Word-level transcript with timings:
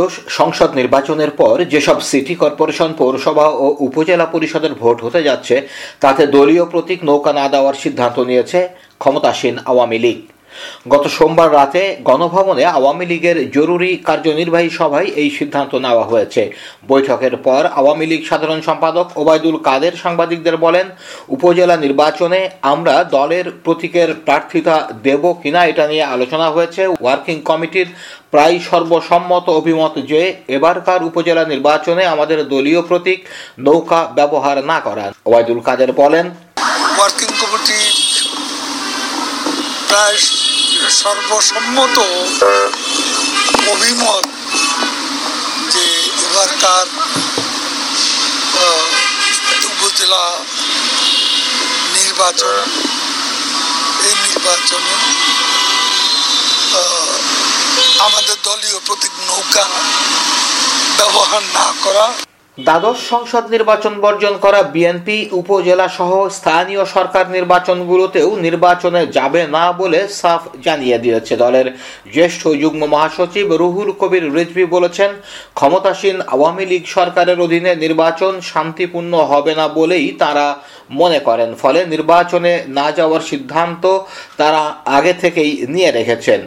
দ্বাদশ 0.00 0.14
সংসদ 0.40 0.70
নির্বাচনের 0.80 1.32
পর 1.40 1.56
যেসব 1.72 1.98
সিটি 2.10 2.34
কর্পোরেশন, 2.42 2.90
পৌরসভা 3.00 3.46
ও 3.64 3.66
উপজেলা 3.86 4.26
পরিষদের 4.34 4.72
ভোট 4.80 4.98
হতে 5.04 5.20
যাচ্ছে, 5.28 5.56
তাতে 6.00 6.22
দলীয় 6.34 6.64
প্রতীক 6.72 7.00
নৌকা 7.08 7.32
না 7.40 7.44
দেওয়ার 7.54 7.80
সিদ্ধান্ত 7.82 8.16
নিয়েছে 8.30 8.58
ক্ষমতাসীন 9.02 9.54
আওয়ামী 9.70 9.98
লীগ। 10.04 10.18
গত 10.88 11.04
সোমবার 11.16 11.48
রাতে 11.52 11.82
গণভবনে 12.08 12.64
আওয়ামী 12.78 13.04
লীগের 13.06 13.38
জরুরি 13.50 13.90
কার্যনির্বাহী 14.08 14.70
সভায় 14.78 15.08
এই 15.22 15.30
সিদ্ধান্ত 15.30 15.72
নেওয়া 15.74 16.04
হয়েছে। 16.04 16.42
বৈঠকের 16.88 17.34
পর 17.46 17.62
আওয়ামী 17.80 18.06
লীগ 18.06 18.22
সাধারণ 18.30 18.60
সম্পাদক 18.68 19.06
ওবায়দুল 19.16 19.56
কাদের 19.66 19.94
সাংবাদিকদের 19.96 20.56
বলেন, 20.56 20.86
উপজেলা 21.28 21.76
নির্বাচনে 21.76 22.40
আমরা 22.72 22.94
দলের 23.16 23.46
প্রতীকের 23.64 24.08
প্রার্থিতা 24.26 24.74
দেব 25.02 25.22
কিনা 25.42 25.60
এটা 25.66 25.84
নিয়ে 25.86 26.04
আলোচনা 26.14 26.46
হয়েছে। 26.50 26.82
ওয়ার্কিং 26.86 27.36
কমিটির 27.40 27.88
প্রায় 28.30 28.56
সর্বসম্মত 28.70 29.44
অভিমত 29.60 29.94
যে 30.10 30.20
এবারকার 30.48 31.00
উপজেলা 31.04 31.44
নির্বাচনে 31.44 32.02
আমাদের 32.14 32.38
দলীয় 32.48 32.82
প্রতীক 32.82 33.18
নৌকা 33.58 34.00
ব্যবহার 34.18 34.56
না 34.70 34.78
করা 34.80 35.04
ওবায়দুল 35.26 35.60
কাদের 35.60 35.90
বলেন 35.92 36.26
প্রায় 39.90 40.18
সর্বসম্মত 41.00 41.96
অভিমত 43.70 44.24
যে 45.72 45.84
এবারকার 46.26 46.86
উপজেলা 49.70 50.24
নির্বাচন, 51.94 52.64
এই 54.08 54.14
নির্বাচনে 54.26 54.94
আমাদের 57.98 58.36
দলীয় 58.44 58.78
প্রতীক 58.86 59.14
নৌকা 59.28 59.64
ব্যবহার 60.98 61.42
না 61.54 61.66
করা 61.82 62.06
দ্বাদশ 62.58 62.98
সংসদ 63.12 63.44
নির্বাচন 63.50 63.94
বর্জন 64.00 64.34
করা 64.38 64.60
বিএনপি 64.74 65.16
উপজেলা 65.32 65.86
সহ 65.88 66.10
স্থানীয় 66.38 66.82
সরকার 66.94 67.24
নির্বাচনগুলোতেও 67.30 68.28
নির্বাচনে 68.36 69.02
যাবে 69.16 69.42
না 69.56 69.64
বলে 69.72 70.00
সাফ 70.20 70.42
জানিয়ে 70.62 70.98
দিয়েছে 70.98 71.34
দলের 71.36 71.66
জ্যেষ্ঠ 72.12 72.42
যুগ্ম 72.62 72.82
মহাসচিব 72.86 73.46
রুহুল 73.52 73.90
কবির 74.00 74.24
রিজভি 74.34 74.64
বলেছেন, 74.64 75.10
ক্ষমতাসীন 75.54 76.16
আওয়ামী 76.34 76.64
লীগ 76.66 76.84
সরকারের 76.86 77.38
অধীনে 77.40 77.72
নির্বাচন 77.76 78.32
শান্তিপূর্ণ 78.50 79.12
হবে 79.30 79.52
না 79.54 79.66
বলেই 79.78 80.06
তারা 80.18 80.46
মনে 80.90 81.18
করেন। 81.18 81.50
ফলে 81.54 81.80
নির্বাচনে 81.86 82.52
না 82.68 82.86
যাওয়ার 82.92 83.22
সিদ্ধান্ত 83.30 83.84
তারা 84.36 84.62
আগে 84.96 85.12
থেকেই 85.12 85.50
নিয়ে 85.66 85.90
রেখেছেন। 85.90 86.40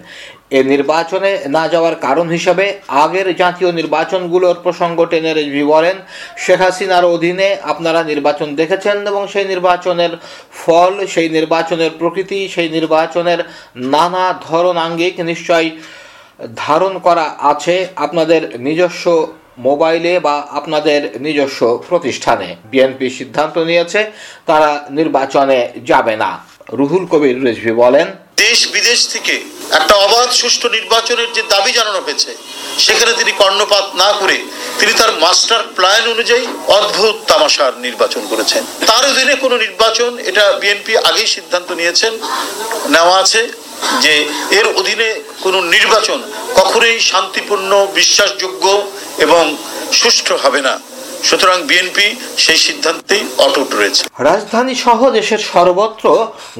এ 0.57 0.59
নির্বাচনে 0.63 1.31
না 1.47 1.63
যাওয়ার 1.67 1.95
কারণ 2.05 2.27
হিসাবে 2.29 2.65
আগের 3.03 3.27
জাতীয় 3.35 3.69
নির্বাচনগুলোর 3.71 4.57
প্রসঙ্গ 4.63 4.97
টেনে 5.05 5.31
রেজভি 5.33 5.63
বলেন, 5.63 5.95
শেখ 6.37 6.59
হাসিনার 6.61 7.05
অধীনে 7.05 7.49
আপনারা 7.63 8.01
নির্বাচন 8.03 8.49
দেখেছেন 8.55 8.97
এবং 9.07 9.23
সেই 9.27 9.45
নির্বাচনের 9.45 10.11
ফল, 10.61 10.93
সেই 11.07 11.29
নির্বাচনের 11.29 11.91
প্রকৃতি, 11.99 12.39
সেই 12.55 12.69
নির্বাচনের 12.69 13.39
নানা 13.95 14.25
ধরন 14.47 14.75
আঙ্গিক 14.77 15.15
নিশ্চয় 15.31 15.67
ধারণ 16.55 16.93
করা 16.99 17.25
আছে 17.51 17.75
আপনাদের 17.95 18.41
নিজস্ব 18.59 19.05
মোবাইলে 19.67 20.13
বা 20.19 20.35
আপনাদের 20.49 20.99
নিজস্ব 21.19 21.61
প্রতিষ্ঠানে। 21.89 22.47
বিএনপি 22.71 23.07
সিদ্ধান্ত 23.09 23.55
নিয়েছে, 23.69 24.01
তারা 24.45 24.69
নির্বাচনে 24.89 25.59
যাবে 25.89 26.15
না। 26.23 26.31
রুহুল 26.79 27.03
কবির 27.11 27.37
রেজভি 27.43 27.73
বলেন 27.83 28.07
দেশ 28.37 28.59
বিদেশ 28.75 28.99
থেকে 29.13 29.35
একটা 29.79 29.93
অবাধ 30.07 30.29
সুষ্ঠু 30.41 30.67
নির্বাচনের 30.77 31.29
যে 31.35 31.41
দাবি 31.53 31.71
জানানো 31.79 31.99
হয়েছে, 32.05 32.31
সেখানে 32.85 33.11
তিনি 33.19 33.31
কর্ণপাত 33.41 33.85
না 34.01 34.09
করে 34.19 34.37
তিনি 34.79 34.93
তার 34.99 35.11
মাস্টার 35.23 35.61
প্ল্যান 35.77 36.03
অনুযায়ী 36.15 36.45
অদ্ভুত 36.77 37.15
তামাশার 37.29 37.73
নির্বাচন 37.85 38.23
করেছেন। 38.31 38.63
তার 38.89 39.03
অধীনে 39.11 39.35
কোনো 39.43 39.55
নির্বাচন, 39.65 40.11
এটা 40.29 40.43
বিএনপি 40.61 40.93
আগেই 41.09 41.29
সিদ্ধান্ত 41.35 41.69
নিয়েছেন, 41.79 42.13
নেওয়া 42.95 43.15
আছে 43.23 43.41
যে 44.03 44.13
এর 44.59 44.67
অধীনে 44.79 45.09
কোনো 45.43 45.59
নির্বাচন 45.75 46.19
কখনোই 46.59 46.97
শান্তিপূর্ণ, 47.11 47.71
বিশ্বাসযোগ্য 47.99 48.65
এবং 49.25 49.43
সুষ্ঠু 49.99 50.33
হবে 50.43 50.61
না। 50.67 50.73
সুতরাং 51.27 51.59
বিএনপি 51.69 52.07
সেই 52.43 52.59
সিদ্ধান্তেই 52.67 53.23
অটুট 53.45 53.69
রয়েছে। 53.79 54.01
রাজধানী 54.29 54.75
সহ 54.85 54.99
দেশের 55.17 55.41
সর্বত্র 55.53 56.05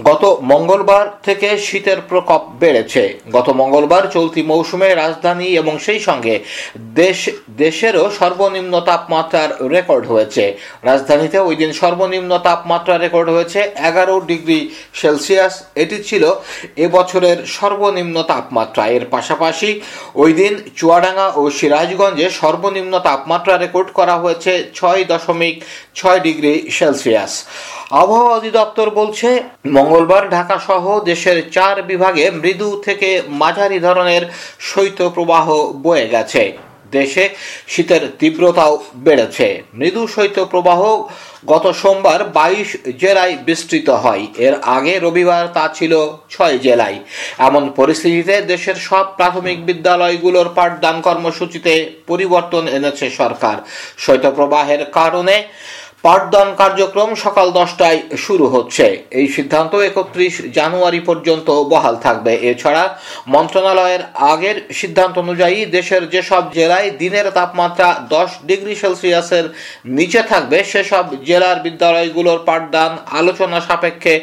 গত 0.09 0.24
মঙ্গলবার 0.51 1.06
থেকে 1.28 1.50
শীতের 1.68 2.00
প্রকোপ 2.09 2.41
বেড়েছে। 2.62 3.03
গত 3.35 3.47
মঙ্গলবার 3.62 4.03
চলতি 4.16 4.41
মৌসুমে 4.51 4.90
রাজধানী 4.94 5.47
এবং 5.62 5.74
সেই 5.85 6.01
সঙ্গে 6.07 6.35
দেশ, 7.01 7.19
দেশেরও 7.63 8.06
সর্বনিম্ন 8.19 8.74
তাপমাত্রার 8.90 9.50
রেকর্ড 9.75 10.03
হয়েছে। 10.12 10.44
রাজধানীতে 10.90 11.38
ওই 11.40 11.56
দিন 11.62 11.72
সর্বনিম্ন 11.81 12.31
তাপমাত্রা 12.47 12.95
রেকর্ড 12.97 13.30
হয়েছে 13.35 13.59
এগারো 13.90 14.16
ডিগ্রি 14.31 14.59
সেলসিয়াস। 15.01 15.53
এটি 15.84 15.97
ছিল 16.09 16.24
এবছরের 16.85 17.38
সর্বনিম্ন 17.57 18.16
তাপমাত্রা। 18.31 18.84
এর 18.97 19.06
পাশাপাশি 19.16 19.69
ওই 20.24 20.31
দিন 20.40 20.53
চুয়াডাঙ্গা 20.80 21.28
ও 21.40 21.41
সিরাজগঞ্জে 21.59 22.28
সর্বনিম্ন 22.41 22.94
তাপমাত্রা 23.09 23.53
রেকর্ড 23.57 23.90
করা 24.00 24.16
হয়েছে 24.24 24.53
ছয় 24.74 25.02
দশমিক 25.12 25.56
ছয় 25.96 26.19
ডিগ্রি 26.19 26.53
সেলসিয়াস। 26.72 27.34
আবহাওয়া 28.02 28.34
অধিদপ্তর 28.38 28.88
বলছে, 29.00 29.30
মঙ্গলবার 29.78 30.24
ঢাকা 30.30 30.58
সহ 30.68 30.84
দেশের 31.09 31.38
চার 31.52 31.75
বিভাগে 31.84 32.25
মৃদু 32.41 32.69
থেকে 32.86 33.09
মাঝারি 33.42 33.80
ধরনের 33.80 34.24
শৈত্যপ্রবাহ 34.69 35.46
বয়ে 35.86 36.08
গেছে। 36.08 36.44
দেশে 36.98 37.24
শীতের 37.74 38.04
তীব্রতাও 38.20 38.74
বেড়েছে। 39.06 39.48
মৃদু 39.74 40.02
শৈত্যপ্রবাহ 40.16 40.81
গত 41.52 41.66
সোমবার 41.81 42.20
বাইশ 42.38 42.70
জেলায় 43.02 43.36
বিস্তৃত 43.48 43.88
হয়। 44.04 44.24
এর 44.46 44.56
আগে 44.78 44.94
রবিবার 45.06 45.44
তা 45.58 45.66
ছিল 45.78 45.94
ছয় 46.34 46.58
জেলায়। 46.66 46.98
এমন 47.48 47.64
পরিস্থিতিতে 47.80 48.36
দেশের 48.52 48.78
সব 48.88 49.06
প্রাথমিক 49.18 49.58
বিদ্যালয়গুলোর 49.70 50.48
পাঠদান 50.58 50.96
কর্মসূচিতে 51.08 51.74
পরিবর্তন 52.09 52.64
এনেছে 52.78 53.06
সরকার। 53.20 53.58
শৈত্যপ্রবাহের 54.06 54.81
কারণে 54.98 55.36
পাঠদান 56.03 56.50
কার্যক্রম 56.62 57.09
সকাল 57.24 57.47
দশটায় 57.59 58.00
শুরু 58.25 58.46
হচ্ছে। 58.53 58.86
এই 59.19 59.28
সিদ্ধান্ত 59.36 59.74
একত্রিশ 59.90 60.34
জানুয়ারি 60.58 61.02
পর্যন্ত 61.09 61.47
বহাল 61.74 61.96
থাকবে। 62.06 62.34
এছাড়া 62.52 62.84
মন্ত্রণালয়ের 63.34 64.02
আগের 64.31 64.58
সিদ্ধান্ত 64.80 65.16
অনুযায়ী 65.24 65.58
দেশের 65.75 66.03
যেসব 66.13 66.44
জেলায় 66.58 66.90
দিনের 67.02 67.28
তাপমাত্রা 67.38 67.88
দশ 68.09 68.30
ডিগ্রি 68.50 68.74
সেলসিয়াসের 68.81 69.46
নিচে 69.97 70.22
থাকবে, 70.31 70.58
সেসব 70.72 71.06
জেলার 71.25 71.58
বিদ্যালয়গুলোর 71.66 72.40
পাঠদান 72.46 72.92
আলোচনা 73.19 73.59
সাপেক্ষে 73.68 74.13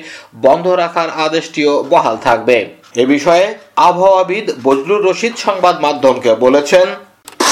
বন্ধ 0.43 0.67
রাখার 0.83 1.09
আদেশটিও 1.27 1.73
বহাল 1.93 2.17
থাকবে। 2.27 2.57
এ 3.03 3.05
বিষয়ে 3.15 3.47
আবহাওয়াবিদ 3.89 4.47
বজলুর 4.65 5.03
রশিদ 5.09 5.35
সংবাদ 5.37 5.75
মাধ্যমকে 5.87 6.31
বলেছেন 6.45 6.89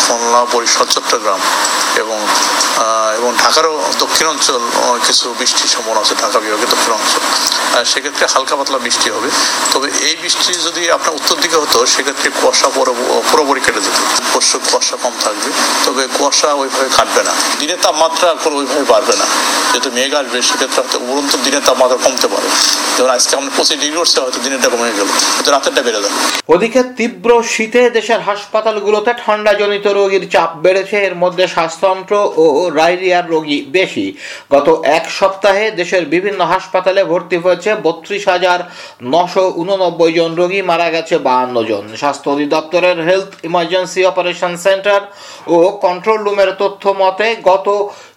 খুলনা 0.09 0.41
পরিষদ 0.55 0.89
চট্টগ্রাম 0.95 1.41
এবং 2.03 2.19
এবং 3.19 3.31
ঢাকারও 3.43 3.75
দক্ষিণ 3.99 4.27
অঞ্চল 4.35 4.61
কিছু 5.07 5.27
বৃষ্টির 5.39 5.71
সম্ভাবনা 5.75 6.01
আছে, 6.05 6.15
ঢাকা 6.23 6.39
বিভাগের 6.45 6.71
দক্ষিণ 6.75 6.93
অঞ্চল 6.99 7.23
সেক্ষেত্রে 7.93 8.25
হালকা 8.35 8.55
পাতলা 8.57 8.79
বৃষ্টি 8.87 9.09
হবে। 9.15 9.29
তবে 9.73 9.89
এই 10.09 10.15
বৃষ্টি 10.23 10.51
যদি 10.67 10.83
আপনার 10.97 11.13
উত্তর 11.19 11.37
দিকে 11.45 11.57
হতো, 11.63 11.79
সেক্ষেত্রে 11.95 12.29
কুয়াশা 12.39 12.69
পুরো, 12.75 12.93
পুরোপুরি 13.31 13.61
কেটে 13.67 13.81
যেত। 13.87 13.99
পরশু 14.33 14.57
কুয়াশা 14.69 14.97
কম 15.03 15.15
থাকবে, 15.25 15.51
তবে 15.85 16.03
কুয়াশা 16.19 16.49
ওইভাবে 16.61 16.89
কাটবে 16.97 17.23
না। 17.29 17.33
দিনের 17.61 17.79
তাপমাত্রা 17.83 18.29
ওইভাবে 18.61 18.85
বাড়বে 18.93 19.15
না। 19.21 19.27
যেহেতু 19.73 19.91
মেঘ 19.95 20.15
আসবে, 20.15 20.43
সেক্ষেত্রে 20.43 20.83
হয়তো 20.83 20.99
উপরন্ত 21.05 21.33
দিনের 21.45 21.61
তাপমাত্রা 21.67 21.99
কমতে 22.05 22.29
পারে। 22.29 22.49
যেমন 22.97 23.11
আজকে 23.11 23.37
আমরা 23.37 23.51
পঁচিশ 23.57 23.79
ডিগ্রি 23.81 23.99
উঠছে 23.99 24.21
হয়তো 24.21 24.39
দিনেরটা 24.45 24.69
কমে 24.69 24.93
গেল। 24.97 25.09
হয়তো 25.37 25.51
রাতেরটা 25.51 25.83
বেড়ে 25.83 26.01
যাবে। 26.03 26.19
ওদিকে 26.55 26.83
তীব্র 26.97 27.43
শীতে 27.43 27.91
দেশের 27.91 28.21
হাসপাতালগুলোতে 28.21 29.15
ঠান্ডাজনিত 29.27 29.87
রোগীর 29.87 30.29
চাপ 30.31 30.51
বেড়েছে। 30.57 30.97
এর 31.09 31.15
মধ্যে 31.15 31.49
শ্বাসতন্ত্র 31.49 32.15
ও 32.37 32.71
ডায়রিয়ার 32.75 33.31
রোগী 33.31 33.59
বেশি। 33.69 34.07
গত 34.53 34.83
এক 34.85 35.11
সপ্তাহে 35.11 35.71
দেশের 35.71 36.05
বিভিন্ন 36.07 36.41
হাসপাতালে 36.45 37.05
ভর্তি 37.05 37.37
হয়েছে 37.37 37.75
বত্রিশ 37.83 38.29
হাজার 38.29 38.59
নশো 39.03 39.53
উননব্বই 39.57 40.13
জন 40.13 40.35
রোগী। 40.35 40.63
মারা 40.63 40.91
গেছে 40.91 41.19
বাহান্ন 41.19 41.57
জন। 41.63 41.85
স্বাস্থ্য 41.97 42.31
অধিদপ্তরের 42.31 42.99
হেলথ 43.09 43.31
ইমার্জেন্সি 43.45 44.01
অপারেশন 44.05 44.57
সেন্টার 44.57 45.01
ও 45.47 45.57
কন্ট্রোল 45.83 46.21
রুমের 46.23 46.51
তথ্য 46.59 46.95
মতে, 46.99 47.37
গত 47.43 47.67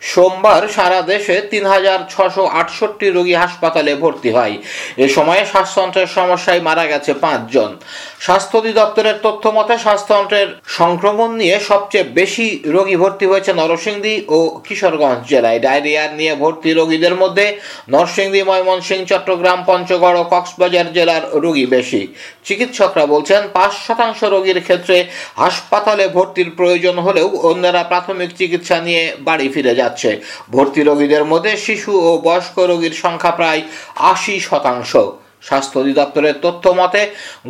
সোমবার 0.02 0.70
সারা 0.70 1.02
দেশে 1.02 1.42
তিন 1.52 1.66
হাজার 1.66 2.00
ছশো 2.10 2.46
আটষট্টি 2.46 3.08
রোগী 3.10 3.34
হাসপাতালে 3.34 3.96
ভর্তি 3.96 4.30
হয়। 4.32 4.58
এ 4.98 5.08
সময়ে 5.08 5.46
শ্বাসতন্ত্রের 5.46 6.08
সমস্যায় 6.08 6.62
মারা 6.62 6.86
গেছে 6.88 7.14
পাঁচজন। 7.14 7.72
স্বাস্থ্য 8.20 8.58
অধিদপ্তরের 8.58 9.18
তথ্য 9.24 9.44
মতে, 9.52 9.78
শ্বাসতন্ত্রের 9.78 10.48
সংক্রমণ 10.66 11.30
নিয়ে 11.36 11.60
সবচেয়ে 11.60 12.04
বেশি 12.04 12.62
রোগী 12.66 12.96
ভর্তি 12.96 13.26
হয়েছে 13.26 13.54
নরসিংদী 13.54 14.26
ও 14.28 14.62
কিশোরগঞ্জ 14.68 15.22
জেলায়। 15.28 15.60
ডায়রিয়া 15.60 16.08
নিয়ে 16.08 16.36
ভর্তি 16.36 16.74
রোগীদের 16.74 17.16
মধ্যে 17.16 17.58
নরসিংদী, 17.90 18.44
ময়মনসিংহ, 18.44 19.06
চট্টগ্রাম, 19.06 19.64
পঞ্চগড় 19.68 20.20
ও 20.20 20.24
কক্সবাজার 20.24 20.94
জেলার 20.94 21.22
রোগী 21.34 21.66
বেশি। 21.66 22.08
চিকিৎসকরা 22.46 23.06
বলছেন, 23.06 23.42
পাঁচ 23.54 23.74
শতাংশ 23.88 24.20
রোগীর 24.24 24.60
ক্ষেত্রে 24.62 24.98
হাসপাতালে 25.36 26.06
ভর্তির 26.08 26.50
প্রয়োজন 26.58 26.96
হলেও 27.00 27.28
অন্যরা 27.50 27.84
প্রাথমিক 27.84 28.30
চিকিৎসা 28.38 28.78
নিয়ে 28.80 29.04
বাড়ি 29.20 29.48
ফিরে 29.50 29.74
যাচ্ছে। 29.76 30.10
ভর্তি 30.52 30.82
রোগীদের 30.84 31.24
মধ্যে 31.26 31.52
শিশু 31.58 31.92
ও 32.08 32.10
বয়স্ক 32.24 32.56
রোগীর 32.60 32.96
সংখ্যা 33.04 33.32
প্রায় 33.32 33.62
আশি 34.12 34.36
শতাংশ। 34.40 34.92
স্বাস্থ্য 35.48 35.80
অধিদপ্তরের 35.80 36.36
তথ্য 36.42 36.64
মতে, 36.80 37.02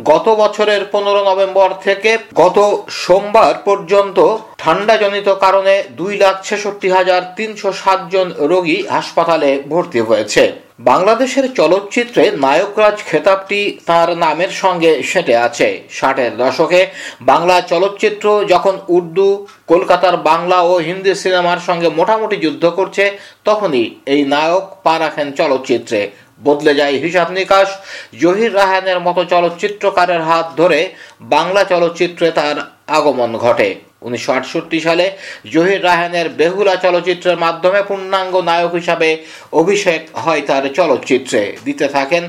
গত 0.04 0.26
বছরের 0.42 0.82
পনেরো 0.92 1.20
নভেম্বর 1.30 1.70
থেকে 1.84 2.10
গত 2.34 2.58
সোমবার 3.02 3.54
পর্যন্ত 3.64 4.18
ঠান্ডাজনিত 4.58 5.28
কারণে 5.40 5.74
দুই 5.96 6.12
লাখ 6.16 6.36
ছেষট্টি 6.44 6.88
হাজার 6.90 7.22
তিনশো 7.36 7.70
সাত 7.72 8.00
জন 8.12 8.28
রোগী 8.52 8.78
হাসপাতালে 8.86 9.50
ভর্তি 9.68 10.00
হয়েছে। 10.00 10.42
বাংলাদেশের 10.90 11.46
চলচ্চিত্রে 11.58 12.24
নায়করাজ 12.44 12.96
খেতাবটি 13.08 13.60
তার 13.86 14.08
নামের 14.24 14.52
সঙ্গে 14.62 14.90
সেটে 15.10 15.34
আছে। 15.46 15.68
ষাটের 15.98 16.32
দশকে 16.42 16.80
বাংলা 17.30 17.56
চলচ্চিত্র 17.72 18.26
যখন 18.52 18.74
উর্দু, 18.96 19.28
কলকাতার 19.66 20.16
বাংলা 20.30 20.58
ও 20.70 20.72
হিন্দি 20.86 21.12
সিনেমার 21.22 21.60
সঙ্গে 21.68 21.88
মোটামুটি 21.98 22.36
যুদ্ধ 22.44 22.64
করছে, 22.78 23.04
তখনই 23.44 23.84
এই 24.12 24.20
নায়ক 24.32 24.64
পা 24.84 24.94
রাখেন 24.98 25.28
চলচ্চিত্রে। 25.40 26.00
বদলে 26.40 26.72
যায় 26.80 26.94
হিসাব 27.04 27.28
নিকাশ, 27.36 27.68
জহির 28.22 28.52
রাহানের 28.60 28.98
মতো 29.06 29.22
চলচ্চিত্রকারের 29.32 30.22
হাত 30.28 30.46
ধরে 30.60 30.80
বাংলা 31.34 31.62
চলচ্চিত্রে 31.72 32.28
তার 32.38 32.56
আগমন 32.96 33.30
ঘটে। 33.44 33.91
উনিশশো 34.02 34.32
আটষট্টি 34.32 34.78
সালে 34.80 35.06
জহির 35.52 35.84
রাহানের 35.84 36.28
বেহুলা 36.28 36.74
চলচ্চিত্রের 36.76 37.36
মাধ্যমে 37.36 37.80
পূর্ণাঙ্গ 37.82 38.34
নায়ক 38.40 38.72
হিসাবে 38.74 39.08
অভিষেক 39.52 40.00
হয় 40.16 40.42
তার 40.46 40.64
চলচ্চিত্রে। 40.74 41.56
দিতে 41.64 41.86
থাকেন 41.88 42.24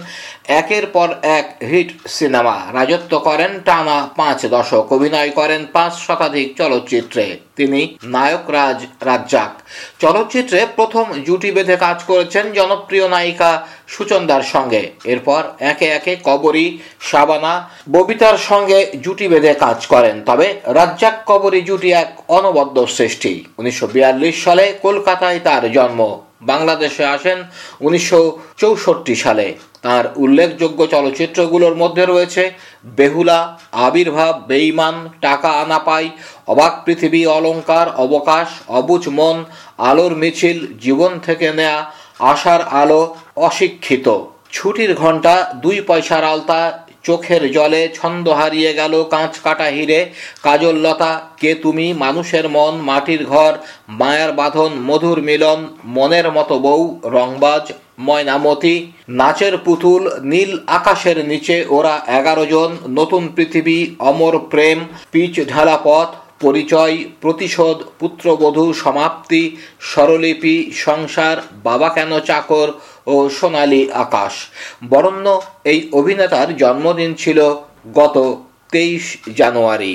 একের 0.48 0.86
পর 0.86 1.10
এক 1.24 1.56
হিট 1.62 2.08
সিনেমা। 2.08 2.58
রাজত্ব 2.74 3.20
করেন 3.20 3.60
টানা 3.66 4.10
পাঁচ 4.18 4.46
দশক, 4.46 4.94
অভিনয় 4.94 5.30
করেন 5.30 5.66
পাঁচ 5.74 5.94
শতাধিক 5.94 6.58
চলচ্চিত্রে। 6.58 7.38
তিনি 7.56 7.98
নায়ক 8.04 8.50
রাজ 8.50 8.86
রাজ্জাক। 9.02 9.62
চলচ্চিত্রে 10.00 10.68
প্রথম 10.76 11.06
জুটি 11.26 11.52
বেঁধে 11.52 11.76
কাজ 11.76 12.04
করেছেন 12.04 12.52
জনপ্রিয় 12.52 13.08
নায়িকা 13.10 13.68
সুচন্দার 13.88 14.42
সঙ্গে। 14.42 14.92
এরপর 15.04 15.44
একে 15.60 15.86
একে 15.86 16.16
কবরী 16.24 16.78
শাবানা 17.02 17.70
ববিতার 17.92 18.38
সঙ্গে 18.38 18.92
জুটি 19.02 19.28
বেঁধে 19.28 19.54
কাজ 19.54 19.86
করেন। 19.86 20.24
তবে 20.26 20.54
রাজ্জাক 20.66 21.14
কবরী 21.26 21.62
জুটি 21.62 21.92
এক 21.94 22.10
অনবদ্য 22.28 22.88
সৃষ্টি। 22.88 23.46
উনিশশো 23.58 23.88
বিয়াল্লিশ 23.88 24.44
সালে 24.44 24.74
কলকাতায় 24.82 25.40
তার 25.44 25.72
জন্ম। 25.72 26.22
বাংলাদেশে 26.46 27.04
আসেন 27.06 27.38
উনিশশো 27.82 28.22
চৌষট্টি 28.58 29.16
সালে। 29.16 29.48
তার 29.82 30.06
উল্লেখযোগ্য 30.16 30.80
চলচ্চিত্রগুলোর 30.88 31.76
মধ্যে 31.76 32.04
রয়েছে 32.06 32.44
বেহুলা, 32.98 33.40
আবির্ভাব 33.88 34.34
বেইমান 34.48 34.96
টাকা 35.22 35.50
আনা 35.64 35.80
পাই, 35.80 36.06
অবাক 36.48 36.74
পৃথিবী 36.86 37.22
অলঙ্কার 37.38 37.88
অবকাশ, 37.96 38.48
অবুজ 38.80 39.04
মন, 39.10 39.38
আলোর 39.90 40.14
মিছিল, 40.16 40.58
জীবন 40.80 41.12
থেকে 41.20 41.48
নেয়া, 41.54 41.78
আশার 42.32 42.62
আলো, 42.82 43.02
অশিক্ষিত। 43.48 44.08
ছুটির 44.56 44.92
ঘণ্টা 44.96 45.34
দুই 45.64 45.78
পয়সার 45.88 46.24
আলতা 46.24 46.60
চোখের 47.04 47.52
জলে 47.52 47.90
ছন্দ 47.94 48.30
হারিয়ে 48.30 48.74
গেল 48.74 49.04
কাঁচ 49.04 49.40
কাটা 49.40 49.64
হিরে। 49.64 50.10
কাজল 50.44 50.76
লতা, 50.76 51.22
কে 51.40 51.56
তুমি? 51.56 51.94
মানুষের 51.94 52.50
মন, 52.50 52.76
মাটির 52.76 53.26
ঘর, 53.26 53.54
মায়ার 53.90 54.32
বাঁধন, 54.32 54.70
মধুর 54.86 55.22
মিলন, 55.22 55.68
মনের 55.86 56.32
মতো 56.32 56.60
বউ, 56.60 57.00
রংবাজ, 57.04 57.72
ময়নামতি। 58.00 58.92
নাচের 59.10 59.58
পুতুল, 59.58 60.10
নীল 60.24 60.60
আকাশের 60.68 61.26
নিচে 61.26 61.66
ওরা 61.70 62.02
এগারো 62.08 62.46
জন। 62.46 62.78
নতুন 62.90 63.30
পৃথিবী, 63.36 63.96
অমর 64.00 64.40
প্রেম, 64.40 64.88
পিচ 65.12 65.48
ঢালা 65.48 65.80
পথ 65.84 66.08
পরিচয়, 66.42 66.96
প্রতিশোধ, 67.22 67.78
পুত্রবধূ, 68.00 68.74
সমাপ্তি, 68.74 69.58
স্বরলিপি, 69.82 70.72
সংসার, 70.74 71.38
বাবা 71.64 71.90
কেন 71.90 72.20
চাকর 72.20 72.68
ও 73.08 73.30
সোনালি 73.30 73.92
আকাশ। 73.94 74.34
বরণ্য 74.90 75.42
এই 75.64 75.80
অভিনেতার 75.94 76.58
জন্মদিন 76.58 77.12
ছিল 77.14 77.40
গত 77.96 78.16
তেইশ 78.72 79.18
জানুয়ারি। 79.36 79.94